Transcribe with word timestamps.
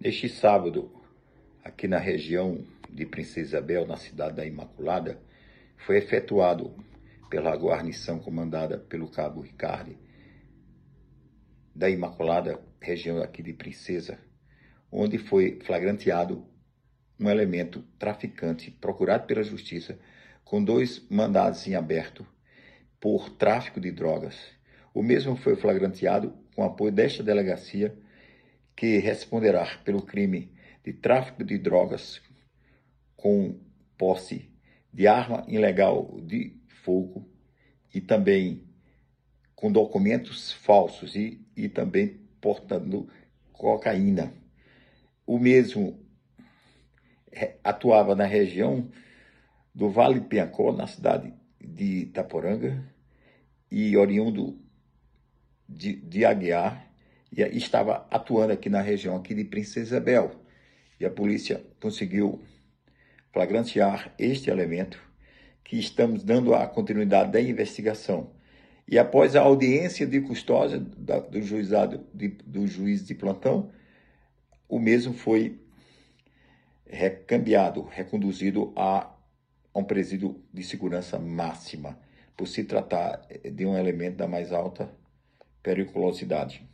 Neste 0.00 0.28
sábado, 0.28 0.92
aqui 1.64 1.88
na 1.88 1.98
região 1.98 2.64
de 2.88 3.04
Princesa 3.04 3.40
Isabel, 3.40 3.84
na 3.84 3.96
cidade 3.96 4.36
da 4.36 4.46
Imaculada, 4.46 5.20
foi 5.76 5.96
efetuado 5.96 6.72
pela 7.28 7.52
guarnição 7.56 8.20
comandada 8.20 8.78
pelo 8.78 9.08
cabo 9.08 9.40
Ricardo 9.40 9.96
da 11.74 11.90
Imaculada, 11.90 12.60
região 12.80 13.20
aqui 13.20 13.42
de 13.42 13.52
Princesa, 13.52 14.20
onde 14.90 15.18
foi 15.18 15.58
flagranteado 15.64 16.46
um 17.18 17.28
elemento 17.28 17.82
traficante 17.98 18.70
procurado 18.70 19.26
pela 19.26 19.42
justiça 19.42 19.98
com 20.44 20.62
dois 20.62 21.04
mandados 21.10 21.66
em 21.66 21.74
aberto 21.74 22.24
por 23.00 23.30
tráfico 23.30 23.80
de 23.80 23.90
drogas. 23.90 24.36
O 24.94 25.02
mesmo 25.02 25.34
foi 25.34 25.56
flagranteado 25.56 26.32
com 26.54 26.62
apoio 26.62 26.92
desta 26.92 27.20
delegacia 27.20 27.98
que 28.78 28.98
responderá 28.98 29.66
pelo 29.84 30.00
crime 30.00 30.52
de 30.84 30.92
tráfico 30.92 31.42
de 31.42 31.58
drogas 31.58 32.22
com 33.16 33.58
posse 33.96 34.48
de 34.94 35.08
arma 35.08 35.44
ilegal 35.48 36.20
de 36.22 36.56
fogo 36.84 37.28
e 37.92 38.00
também 38.00 38.62
com 39.56 39.72
documentos 39.72 40.52
falsos 40.52 41.16
e, 41.16 41.44
e 41.56 41.68
também 41.68 42.20
portando 42.40 43.08
cocaína. 43.52 44.32
O 45.26 45.40
mesmo 45.40 45.98
atuava 47.64 48.14
na 48.14 48.26
região 48.26 48.88
do 49.74 49.90
Vale 49.90 50.20
Piancó, 50.20 50.70
na 50.70 50.86
cidade 50.86 51.34
de 51.60 52.02
Itaporanga, 52.02 52.80
e 53.72 53.96
oriundo 53.96 54.56
de, 55.68 55.96
de 55.96 56.24
Aguiar, 56.24 56.87
e 57.30 57.42
estava 57.56 58.06
atuando 58.10 58.52
aqui 58.52 58.68
na 58.68 58.80
região 58.80 59.16
aqui 59.16 59.34
de 59.34 59.44
Princesa 59.44 59.86
Isabel. 59.96 60.30
E 60.98 61.06
a 61.06 61.10
polícia 61.10 61.62
conseguiu 61.80 62.42
flagrantear 63.32 64.12
este 64.18 64.50
elemento 64.50 65.00
que 65.62 65.78
estamos 65.78 66.24
dando 66.24 66.54
a 66.54 66.66
continuidade 66.66 67.30
da 67.30 67.40
investigação. 67.40 68.32
E 68.90 68.98
após 68.98 69.36
a 69.36 69.42
audiência 69.42 70.06
de 70.06 70.20
custódia 70.20 70.80
da, 70.80 71.20
do 71.20 71.42
juizado 71.42 72.06
de, 72.14 72.28
do 72.28 72.66
juiz 72.66 73.06
de 73.06 73.14
plantão, 73.14 73.70
o 74.66 74.78
mesmo 74.78 75.12
foi 75.12 75.60
recambiado, 76.86 77.82
reconduzido 77.82 78.72
a, 78.74 79.14
a 79.74 79.78
um 79.78 79.84
presídio 79.84 80.42
de 80.52 80.62
segurança 80.62 81.18
máxima, 81.18 81.98
por 82.34 82.48
se 82.48 82.64
tratar 82.64 83.20
de 83.44 83.66
um 83.66 83.76
elemento 83.76 84.16
da 84.16 84.26
mais 84.26 84.52
alta 84.52 84.90
periculosidade. 85.62 86.66